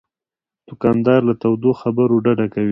[0.67, 2.69] دوکاندار له تودو خبرو ډډه کوي.